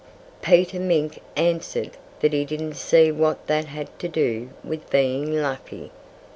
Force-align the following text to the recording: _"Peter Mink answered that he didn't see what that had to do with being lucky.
_"Peter 0.41 0.79
Mink 0.79 1.21
answered 1.35 1.91
that 2.21 2.33
he 2.33 2.43
didn't 2.43 2.73
see 2.73 3.11
what 3.11 3.45
that 3.45 3.65
had 3.65 3.99
to 3.99 4.07
do 4.07 4.49
with 4.63 4.89
being 4.89 5.39
lucky. 5.43 5.91